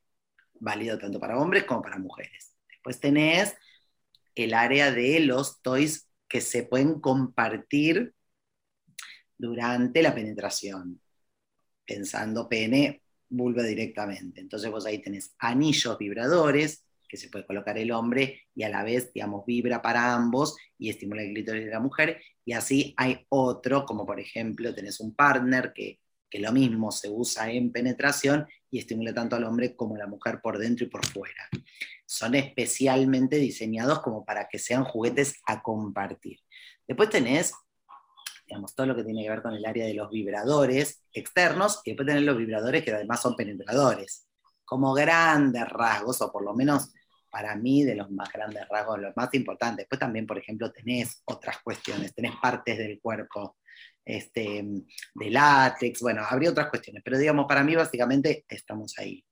[0.60, 2.56] válido tanto para hombres como para mujeres.
[2.70, 3.56] Después tenés
[4.36, 8.14] el área de los toys que se pueden compartir
[9.38, 11.02] durante la penetración,
[11.86, 14.42] pensando pene, vulva directamente.
[14.42, 18.84] Entonces vos ahí tenés anillos vibradores que se puede colocar el hombre y a la
[18.84, 22.22] vez, digamos, vibra para ambos y estimula el clítoris de la mujer.
[22.46, 27.10] Y así hay otro, como por ejemplo tenés un partner que, que lo mismo se
[27.10, 30.90] usa en penetración y estimula tanto al hombre como a la mujer por dentro y
[30.90, 31.50] por fuera.
[32.06, 36.40] Son especialmente diseñados como para que sean juguetes a compartir.
[36.88, 37.54] Después tenés,
[38.48, 41.92] digamos, todo lo que tiene que ver con el área de los vibradores externos y
[41.92, 44.28] después tenés los vibradores que además son penetradores.
[44.66, 46.94] Como grandes rasgos, o por lo menos
[47.30, 49.84] para mí de los más grandes rasgos, los más importantes.
[49.84, 53.58] Después también, por ejemplo, tenés otras cuestiones, tenés partes del cuerpo
[54.06, 54.66] este,
[55.14, 59.24] de látex, bueno, habría otras cuestiones, pero digamos, para mí básicamente estamos ahí.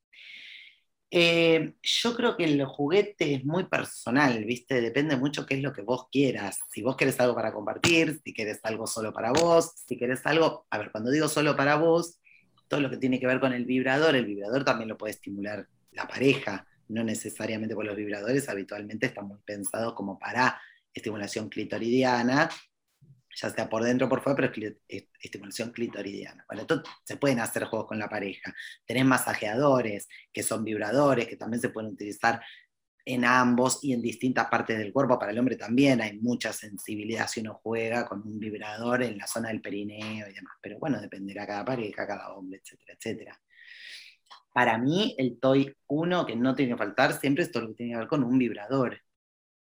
[1.09, 4.81] Eh, yo creo que el juguete es muy personal, ¿viste?
[4.81, 6.59] Depende mucho qué es lo que vos quieras.
[6.69, 10.67] Si vos querés algo para compartir, si querés algo solo para vos, si querés algo,
[10.69, 12.19] a ver, cuando digo solo para vos,
[12.67, 15.65] todo lo que tiene que ver con el vibrador, el vibrador también lo puede estimular
[15.91, 20.59] la pareja, no necesariamente por los vibradores, habitualmente están muy pensados como para
[20.93, 22.49] estimulación clitoridiana,
[23.39, 26.43] ya sea por dentro o por fuera, pero es estimulación clitoridiana.
[26.47, 28.53] Bueno, entonces se pueden hacer juegos con la pareja.
[28.85, 32.41] Tenés masajeadores, que son vibradores, que también se pueden utilizar
[33.05, 35.17] en ambos y en distintas partes del cuerpo.
[35.17, 39.27] Para el hombre también hay mucha sensibilidad si uno juega con un vibrador en la
[39.27, 40.55] zona del perineo y demás.
[40.61, 43.41] Pero bueno, dependerá cada pareja, cada hombre, etcétera, etcétera.
[44.57, 47.75] Para mí, el Toy 1 que no tiene que faltar siempre es todo lo que
[47.75, 48.99] tiene que ver con un vibrador,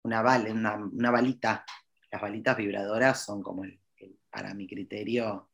[0.04, 1.66] una, bala, una, una balita
[2.10, 3.64] las balitas vibradoras son como,
[4.30, 5.50] para mi criterio,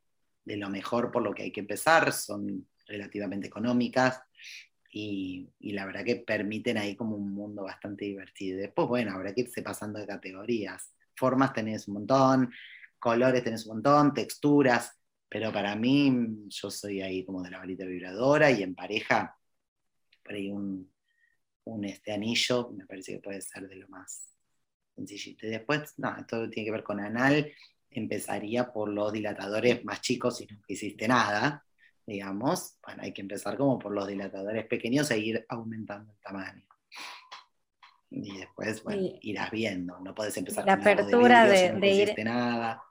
[0.45, 4.21] de lo mejor por lo que hay que empezar, son relativamente económicas
[4.91, 8.60] y, la verdad que permiten ahí como un mundo bastante divertido.
[8.60, 10.93] Después, bueno, habrá que irse pasando de categorías.
[11.15, 12.54] Formas tenés un montón,
[12.99, 15.00] colores tenés un montón, texturas,
[15.31, 19.39] pero para mí yo soy ahí como de la balita vibradora y en pareja,
[20.21, 20.91] por ahí un,
[21.63, 24.29] un este anillo me parece que puede ser de lo más
[24.93, 25.47] sencillito.
[25.47, 27.49] Y después, no, esto tiene que ver con anal,
[27.89, 31.65] empezaría por los dilatadores más chicos si no hiciste nada,
[32.05, 32.77] digamos.
[32.85, 36.65] Bueno, hay que empezar como por los dilatadores pequeños e ir aumentando el tamaño.
[38.09, 42.83] Y después, bueno, irás viendo, no puedes empezar la apertura de, de, ir, nada.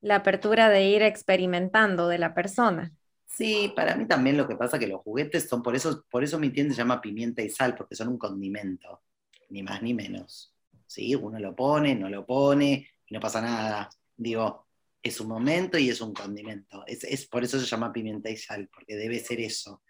[0.00, 2.92] La apertura de ir experimentando de la persona.
[3.26, 6.24] Sí, para mí también lo que pasa es que los juguetes son, por eso, por
[6.24, 9.02] eso mi tienda se llama pimienta y sal, porque son un condimento,
[9.50, 10.54] ni más ni menos.
[10.86, 11.14] ¿sí?
[11.14, 13.88] Uno lo pone, no lo pone, y no pasa nada.
[14.16, 14.66] Digo,
[15.02, 16.84] es un momento y es un condimento.
[16.86, 19.82] Es, por eso se llama pimienta y sal, porque debe ser eso.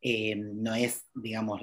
[0.00, 1.62] Eh, no es, digamos,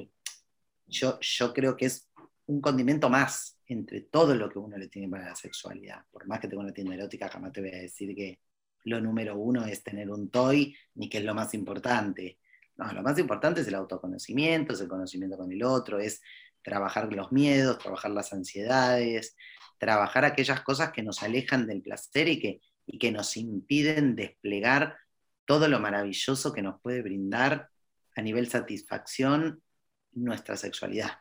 [0.87, 2.09] yo, yo creo que es
[2.45, 6.03] un condimento más entre todo lo que uno le tiene para la sexualidad.
[6.11, 8.39] Por más que tenga una tienda erótica, jamás te voy a decir que
[8.83, 12.37] lo número uno es tener un toy, ni que es lo más importante.
[12.75, 16.21] No, lo más importante es el autoconocimiento, es el conocimiento con el otro, es
[16.61, 19.37] trabajar los miedos, trabajar las ansiedades,
[19.77, 24.97] trabajar aquellas cosas que nos alejan del placer y que, y que nos impiden desplegar
[25.45, 27.69] todo lo maravilloso que nos puede brindar
[28.17, 29.63] a nivel satisfacción
[30.11, 31.20] nuestra sexualidad.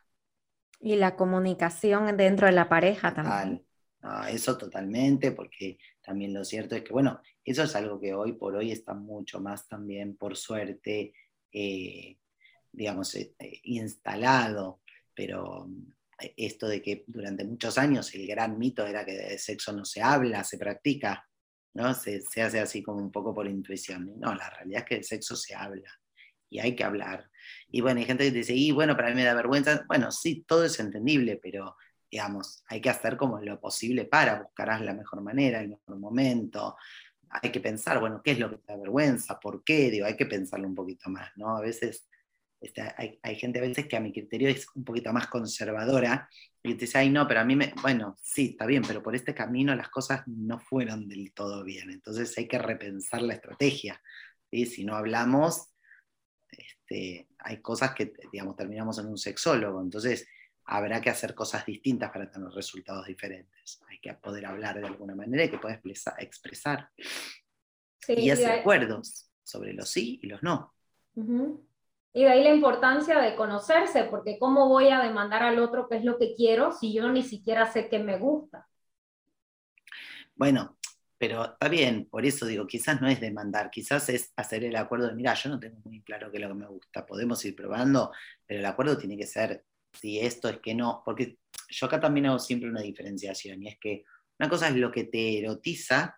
[0.81, 3.65] Y la comunicación dentro de la pareja también.
[4.29, 8.55] eso totalmente, porque también lo cierto es que, bueno, eso es algo que hoy por
[8.55, 11.13] hoy está mucho más también, por suerte,
[11.51, 12.17] eh,
[12.71, 14.81] digamos, eh, instalado
[15.13, 15.69] pero
[16.19, 19.85] eh, esto de que durante muchos años el gran mito era que de sexo no
[19.85, 21.27] se habla, se practica,
[21.73, 21.93] ¿no?
[21.93, 24.19] Se, se, hace así como un poco por intuición.
[24.19, 25.91] No, la realidad es que el sexo se habla
[26.49, 27.29] y hay que hablar.
[27.71, 29.85] Y bueno, hay gente que dice, y bueno, para mí me da vergüenza.
[29.87, 31.75] Bueno, sí, todo es entendible, pero
[32.09, 36.75] digamos, hay que hacer como lo posible para, buscarás la mejor manera, el mejor momento.
[37.29, 39.39] Hay que pensar, bueno, ¿qué es lo que te da vergüenza?
[39.39, 39.89] ¿Por qué?
[39.89, 41.55] Digo, hay que pensarlo un poquito más, ¿no?
[41.55, 42.09] A veces
[42.61, 46.29] este, hay, hay, gente a veces que a mi criterio es un poquito más conservadora
[46.61, 49.15] y te dice, ay, no, pero a mí me, bueno, sí, está bien, pero por
[49.15, 51.89] este camino las cosas no fueron del todo bien.
[51.89, 53.99] Entonces hay que repensar la estrategia.
[54.51, 54.67] ¿sí?
[54.67, 55.69] Si no hablamos,
[56.51, 59.81] este, hay cosas que, digamos, terminamos en un sexólogo.
[59.81, 60.27] Entonces
[60.65, 63.81] habrá que hacer cosas distintas para tener resultados diferentes.
[63.89, 65.79] Hay que poder hablar de alguna manera y que pueda
[66.19, 66.89] expresar.
[68.07, 70.73] y hacer acuerdos sobre los sí y los no.
[72.13, 75.97] Y de ahí la importancia de conocerse, porque ¿cómo voy a demandar al otro qué
[75.97, 78.67] es lo que quiero si yo ni siquiera sé qué me gusta?
[80.35, 80.77] Bueno,
[81.21, 85.07] pero está bien, por eso digo, quizás no es demandar, quizás es hacer el acuerdo
[85.07, 87.55] de, mira, yo no tengo muy claro qué es lo que me gusta, podemos ir
[87.55, 88.11] probando,
[88.43, 91.37] pero el acuerdo tiene que ser si esto es que no, porque
[91.69, 94.03] yo acá también hago siempre una diferenciación, y es que
[94.39, 96.17] una cosa es lo que te erotiza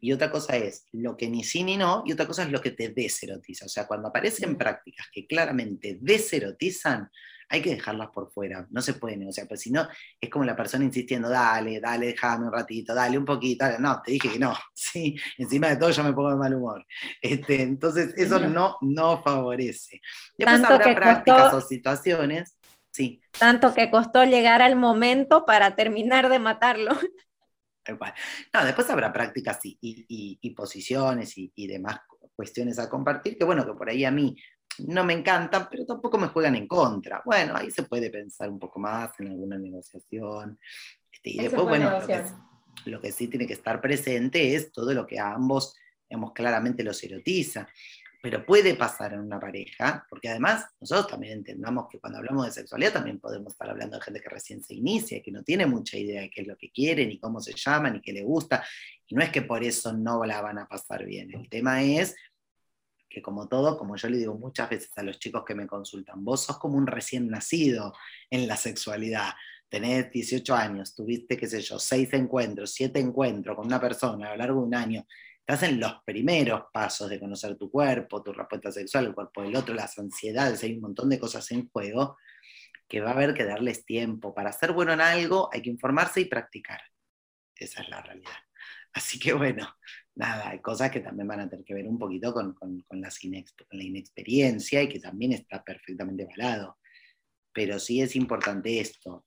[0.00, 2.62] y otra cosa es lo que ni sí ni no, y otra cosa es lo
[2.62, 3.66] que te deserotiza.
[3.66, 7.10] O sea, cuando aparecen prácticas que claramente deserotizan,
[7.48, 9.86] hay que dejarlas por fuera, no se puede negociar, pues si no,
[10.20, 14.12] es como la persona insistiendo, dale, dale, déjame un ratito, dale un poquito, no, te
[14.12, 16.84] dije que no, sí, encima de todo yo me pongo de mal humor.
[17.20, 20.00] Este, entonces, eso no, no favorece.
[20.36, 22.56] Después habrá prácticas o situaciones,
[22.90, 23.20] sí.
[23.38, 26.90] Tanto que costó llegar al momento para terminar de matarlo.
[28.52, 32.00] No, después habrá prácticas y, posiciones y, demás
[32.34, 34.34] cuestiones a compartir, que bueno, que por ahí a mí
[34.78, 37.22] no me encantan, pero tampoco me juegan en contra.
[37.24, 40.58] Bueno, ahí se puede pensar un poco más en alguna negociación.
[41.12, 41.90] Este, y después, bueno,
[42.86, 45.76] lo que, sí tiene que estar presente es todo lo que a ambos,
[46.08, 47.68] digamos, claramente los erotiza
[48.24, 52.52] pero puede pasar en una pareja, porque además nosotros también entendamos que cuando hablamos de
[52.52, 55.98] sexualidad también podemos estar hablando de gente que recién se inicia, que no tiene mucha
[55.98, 58.64] idea de qué es lo que quiere, ni cómo se llama, ni qué le gusta,
[59.06, 61.34] y no es que por eso no la van a pasar bien.
[61.34, 62.16] El tema es
[63.08, 66.24] que como todo, como yo le digo muchas veces a los chicos que me consultan,
[66.24, 67.94] vos sos como un recién nacido
[68.30, 69.32] en la sexualidad.
[69.68, 74.30] Tenés 18 años, tuviste, qué sé yo, seis encuentros, siete encuentros con una persona a
[74.30, 75.06] lo largo de un año
[75.46, 79.54] estás en los primeros pasos de conocer tu cuerpo, tu respuesta sexual, el cuerpo del
[79.54, 82.16] otro, las ansiedades, hay un montón de cosas en juego
[82.88, 84.34] que va a haber que darles tiempo.
[84.34, 86.80] Para ser bueno en algo hay que informarse y practicar.
[87.54, 88.32] Esa es la realidad.
[88.94, 89.68] Así que bueno,
[90.16, 93.00] nada, hay cosas que también van a tener que ver un poquito con, con, con,
[93.00, 96.78] la, con la inexperiencia y que también está perfectamente valado.
[97.52, 99.26] Pero sí es importante esto,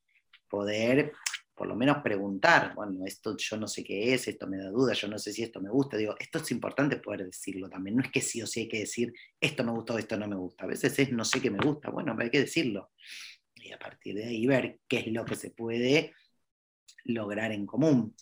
[0.50, 1.14] poder
[1.58, 4.94] por lo menos preguntar, bueno, esto yo no sé qué es, esto me da duda,
[4.94, 8.04] yo no sé si esto me gusta, digo, esto es importante poder decirlo también, no
[8.04, 10.36] es que sí o sí hay que decir, esto me gusta o esto no me
[10.36, 12.92] gusta, a veces es no sé qué me gusta, bueno, hay que decirlo.
[13.56, 16.14] Y a partir de ahí ver qué es lo que se puede
[17.06, 18.16] lograr en común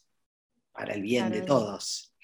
[0.71, 2.15] para el bien de todos.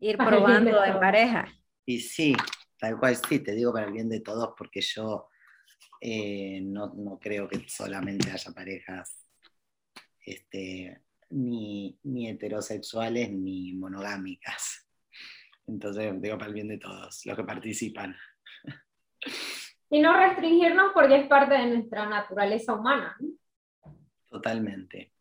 [0.00, 1.46] Ir probando en pareja.
[1.84, 2.34] Y sí,
[2.78, 5.28] tal cual sí, te digo para el bien de todos porque yo
[6.00, 9.26] eh, no, no creo que solamente haya parejas
[10.26, 14.86] este, ni, heterosexuales ni monogámicas.
[15.66, 18.16] Entonces, digo para el bien de todos los que participan.
[19.88, 23.16] Y no restringirnos porque es parte de nuestra naturaleza humana.
[24.28, 25.12] Totalmente,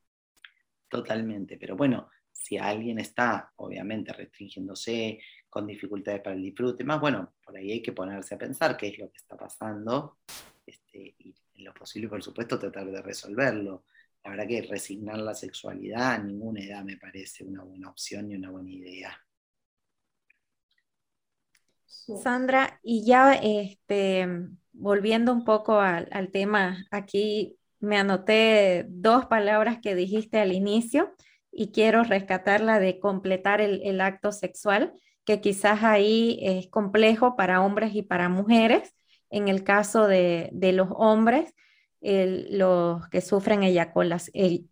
[0.89, 1.57] totalmente.
[1.57, 2.09] Pero bueno,
[2.45, 7.81] si alguien está, obviamente, restringiéndose con dificultades para el disfrute, más bueno, por ahí hay
[7.81, 10.17] que ponerse a pensar qué es lo que está pasando
[10.65, 13.85] este, y en lo posible, por supuesto, tratar de resolverlo
[14.25, 18.35] la verdad que resignar la sexualidad a ninguna edad me parece una buena opción y
[18.35, 19.15] una buena idea.
[21.85, 24.27] Sandra, y ya este,
[24.73, 31.13] volviendo un poco al, tema, aquí me anoté dos palabras que dijiste al inicio
[31.55, 34.93] y quiero rescatar la de completar el, acto sexual,
[35.25, 38.93] que quizás ahí es complejo para hombres y para mujeres.
[39.29, 41.53] En el caso de, de los hombres,
[42.01, 44.69] los que sufren eyaculación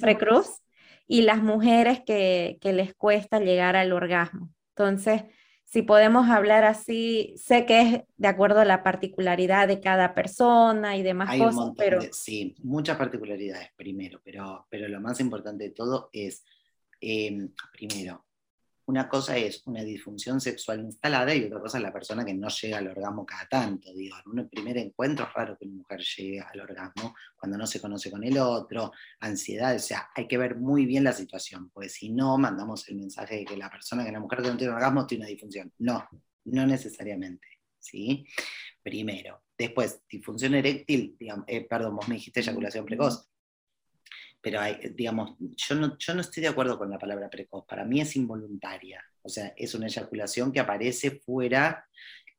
[0.00, 0.60] precoz
[1.06, 4.50] y las mujeres que, les cuesta llegar al orgasmo.
[4.74, 5.22] Entonces,
[5.66, 10.96] si podemos hablar así, sé que es de acuerdo a la particularidad de cada persona
[10.96, 12.00] y demás Hay cosas, pero...
[12.12, 16.44] sí, muchas particularidades primero, pero, pero lo más importante de todo es,
[17.00, 18.25] em, primero,
[18.86, 22.48] una cosa es una disfunción sexual instalada y otra cosa es la persona que no
[22.48, 23.92] llega al orgasmo cada tanto.
[23.92, 27.66] Digo, en un primer encuentro es raro que una mujer llegue al orgasmo cuando no
[27.66, 31.70] se conoce con el otro, ansiedad, o sea, hay que ver muy bien la situación,
[31.70, 34.72] porque si no, mandamos el mensaje de que la persona, que la mujer no tiene
[34.72, 35.72] orgasmo tiene una disfunción.
[35.78, 36.08] No,
[36.44, 37.46] no necesariamente.
[37.80, 38.26] ¿sí?
[38.82, 39.42] Primero.
[39.58, 41.16] Después, disfunción eréctil,
[41.46, 43.28] eh, perdón, vos me dijiste eyaculación precoz
[44.46, 47.84] pero hay, digamos, yo no, yo no estoy de acuerdo con la palabra precoz, para
[47.84, 51.84] mí es involuntaria, o sea, es una eyaculación que aparece fuera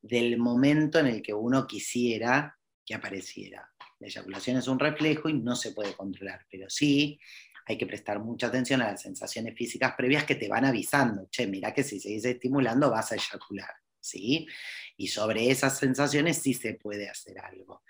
[0.01, 3.69] del momento en el que uno quisiera que apareciera.
[3.99, 7.19] La eyaculación es un reflejo y no se puede controlar, pero sí
[7.65, 11.45] hay que prestar mucha atención a las sensaciones físicas previas que te van avisando, che,
[11.45, 14.47] mira que si seguís estimulando vas a eyacular, ¿sí?
[14.95, 17.83] Y sobre esas sensaciones sí se puede hacer algo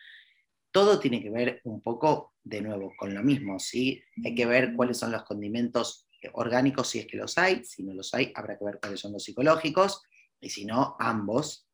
[0.78, 4.02] todo tiene que ver un poco, de nuevo, con lo mismo, ¿sí?
[4.24, 7.94] Hay que ver cuáles son los condimentos orgánicos si es que los hay, si no
[7.94, 10.04] los hay, habrá que ver cuáles son los psicológicos,
[10.40, 11.68] y si no, ambos,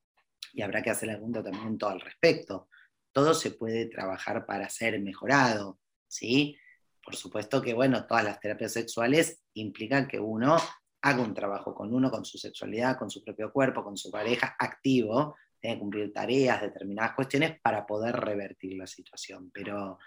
[0.54, 2.70] y habrá que hacer algún tratamiento al respecto.
[3.12, 6.58] Todo se puede trabajar para ser mejorado, ¿sí?
[7.04, 10.58] Por supuesto que, bueno, todas las terapias sexuales implican que uno
[11.02, 14.56] haga un trabajo con uno, con su sexualidad, con su propio cuerpo, con su pareja,
[14.58, 19.52] activo, tiene que cumplir tareas, determinadas cuestiones para poder revertir la situación.
[19.54, 20.00] Pero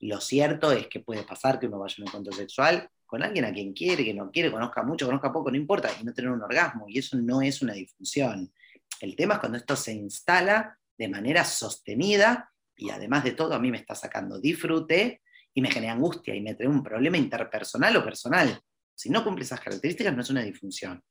[0.00, 3.44] lo cierto es que puede pasar que uno vaya a un encuentro sexual con alguien
[3.44, 6.30] a quien quiere, que no quiere, conozca mucho, conozca poco, no importa, y no tener
[6.30, 8.52] un orgasmo, y eso no es una disfunción.
[9.00, 13.58] El tema es cuando esto se instala de manera sostenida y además de todo a
[13.58, 15.22] mí me está sacando disfrute
[15.52, 18.60] y me genera angustia y me trae un problema interpersonal o personal.
[18.94, 21.02] Si no cumple esas características no es una disfunción.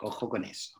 [0.00, 0.79] Ojo con eso.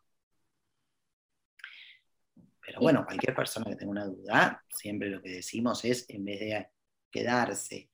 [2.70, 6.38] Pero bueno, cualquier persona que tenga una duda, siempre lo que decimos es, en vez
[6.38, 6.68] de
[7.10, 7.90] quedarse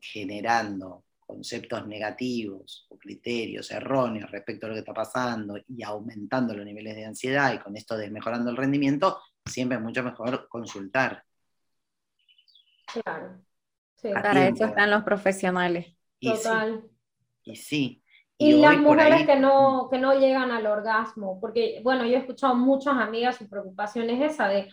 [0.00, 6.66] generando conceptos negativos o criterios erróneos respecto a lo que está pasando y aumentando los
[6.66, 11.22] niveles de ansiedad y con esto desmejorando el rendimiento, siempre es mucho mejor consultar.
[12.92, 13.40] Claro.
[14.02, 15.86] Para eso están los profesionales.
[16.20, 16.82] Total.
[17.44, 18.02] y sí.
[18.42, 22.54] Y, las mujeres que, no, que no llegan al orgasmo, porque, bueno, yo he escuchado
[22.54, 24.70] muchas amigas, su preocupación es esa de,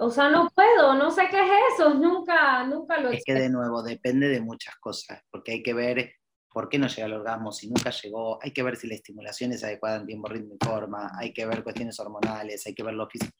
[0.00, 3.50] o sea, no puedo, no sé qué es eso, nunca, nunca lo Es que de
[3.50, 6.14] nuevo, depende de muchas cosas, porque hay que ver
[6.50, 9.52] por qué no llega al orgasmo, si nunca llegó, hay que ver si la estimulación
[9.52, 12.94] es adecuada en tiempo, ritmo y forma, hay que ver cuestiones hormonales, hay que ver
[12.94, 13.36] lo físico,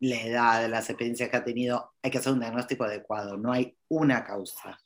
[0.00, 3.78] la edad, las experiencias que ha tenido, hay que hacer un diagnóstico adecuado, no hay
[3.86, 4.76] una causa.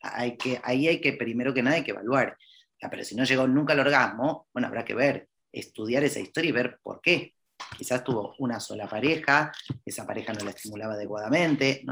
[0.00, 2.36] Hay que, ahí hay que, primero que nada, hay que evaluar
[2.90, 6.52] pero si no llegó nunca al orgasmo, bueno, habrá que ver, estudiar esa historia y
[6.52, 7.34] ver por qué.
[7.76, 9.52] Quizás tuvo una sola pareja,
[9.84, 11.84] esa pareja no la estimulaba adecuadamente,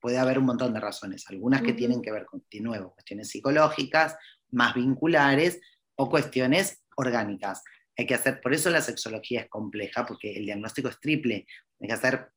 [0.00, 3.28] puede haber un montón de razones, algunas que tienen que ver con, de nuevo, cuestiones
[3.28, 4.16] psicológicas,
[4.50, 5.60] más vinculares
[5.94, 7.62] o cuestiones orgánicas.
[7.96, 11.46] Hay que hacer, por eso la sexología es compleja, porque el diagnóstico es triple.
[11.80, 12.28] Hay que hacer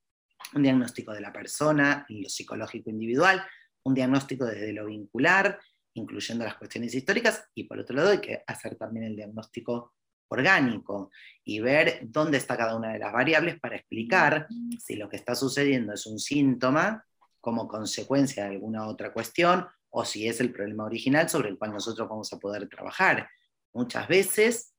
[0.53, 3.43] un diagnóstico de la persona, lo psicológico individual,
[3.83, 5.59] un diagnóstico desde lo vincular,
[5.93, 9.93] incluyendo las cuestiones históricas, y por otro lado hay que hacer también el diagnóstico
[10.29, 11.11] orgánico
[11.43, 14.47] y ver dónde está cada una de las variables para explicar
[14.79, 17.03] si lo que está sucediendo es un síntoma
[17.41, 21.73] como consecuencia de alguna otra cuestión o si es el problema original sobre el cual
[21.73, 23.27] nosotros vamos a poder trabajar.
[23.73, 24.73] Muchas veces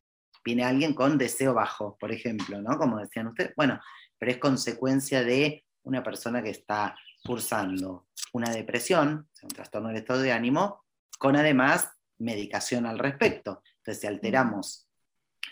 [0.44, 2.78] viene alguien con deseo bajo, por ejemplo, ¿no?
[2.78, 3.80] Como decían ustedes, bueno,
[4.18, 10.20] pero es consecuencia de una persona que está cursando una depresión, un trastorno del estado
[10.20, 10.84] de ánimo,
[11.20, 13.62] con además medicación al respecto.
[13.76, 14.88] Entonces, si alteramos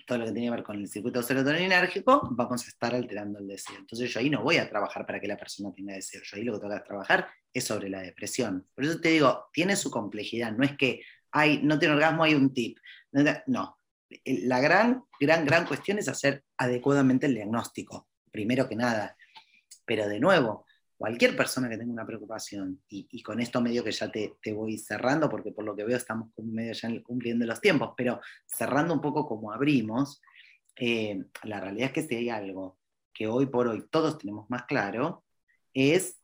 [0.07, 3.47] todo lo que tiene que ver con el circuito serotoninérgico, vamos a estar alterando el
[3.47, 3.77] deseo.
[3.77, 6.45] Entonces yo ahí no voy a trabajar para que la persona tenga deseo, yo ahí
[6.45, 8.67] lo que tengo que trabajar es sobre la depresión.
[8.75, 11.03] Por eso te digo, tiene su complejidad, no es que
[11.33, 12.79] hay, no tiene orgasmo, hay un tip.
[13.47, 13.79] No,
[14.25, 19.19] la gran, gran, gran cuestión es hacer adecuadamente el diagnóstico, primero que nada.
[19.85, 20.65] Pero de nuevo,
[20.99, 25.31] cualquier persona que tenga una preocupación, y, con esto medio que ya te, voy cerrando,
[25.31, 29.27] porque por lo que veo estamos medio ya cumpliendo los tiempos, pero cerrando un poco
[29.27, 30.21] como abrimos,
[30.75, 32.79] eh, la realidad es que si hay algo
[33.15, 35.25] que hoy por hoy todos tenemos más claro,
[35.73, 36.21] es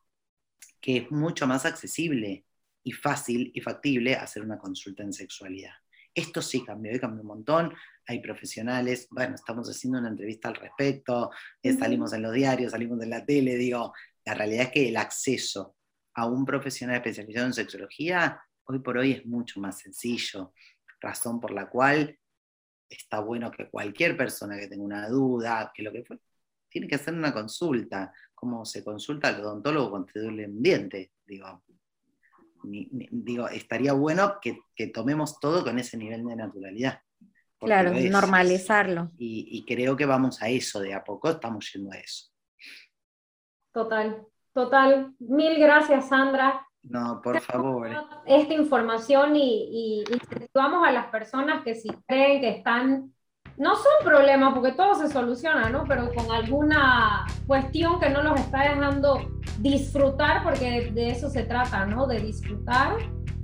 [0.81, 2.45] que es mucho más accesible
[2.83, 5.73] y fácil y factible hacer una consulta en sexualidad.
[6.13, 7.75] Esto sí cambió, hoy cambió un montón.
[8.07, 11.31] Hay profesionales, bueno, estamos haciendo una entrevista al respecto,
[11.63, 13.93] eh, salimos en los diarios, salimos en la tele, digo,
[14.25, 15.77] la realidad es que el acceso
[16.15, 20.53] a un profesional especializado en sexología hoy por hoy es mucho más sencillo,
[21.01, 22.19] razón por la cual
[22.89, 26.19] está bueno que cualquier persona que tenga una duda, que lo que fue,
[26.69, 31.13] tiene que hacer una consulta, como se consulta al odontólogo cuando te duele un diente,
[31.25, 31.63] digo.
[32.63, 34.59] digo, estaría bueno que,
[34.93, 37.01] tomemos todo con ese nivel de naturalidad.
[37.59, 39.13] Claro, normalizarlo.
[39.17, 42.34] Y, y, creo que vamos a eso, de a poco estamos yendo a eso.
[43.75, 45.15] Total, total.
[45.19, 46.65] Mil gracias, Sandra.
[46.85, 47.91] No, por favor.
[48.25, 53.13] Esta información y, y incentivamos a las personas que si creen que están,
[53.57, 55.85] no son problemas porque todo se soluciona, ¿no?
[55.89, 59.19] Pero con alguna cuestión que no los está dejando
[59.59, 62.07] disfrutar, porque de eso se trata, ¿no?
[62.07, 62.97] De disfrutar,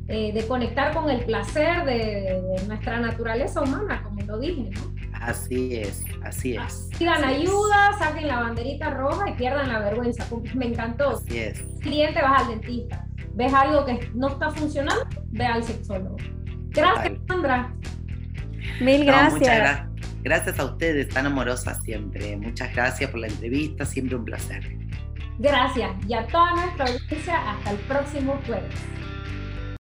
[0.06, 5.09] eh, de conectar con el placer de, nuestra naturaleza humana, como lo dije, ¿no?
[5.20, 6.88] Así es, así es.
[6.98, 10.26] Pidan ayuda, saquen la banderita roja y pierdan la vergüenza.
[10.54, 11.10] Me encantó.
[11.10, 11.62] Así es.
[11.80, 13.06] Cliente, vas al dentista.
[13.34, 16.16] Ves algo que no está funcionando, ve al sexólogo.
[16.70, 17.72] Gracias, Sandra.
[18.80, 19.82] Mil gracias.
[20.22, 22.36] gracias a ustedes, tan amorosas siempre.
[22.36, 24.76] Muchas gracias por la entrevista, siempre un placer.
[25.38, 28.74] Gracias y a toda nuestra audiencia, hasta el próximo jueves.